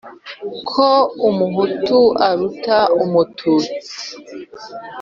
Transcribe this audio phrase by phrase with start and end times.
[0.69, 0.89] ko
[1.27, 3.89] umuhutu aruta umututsi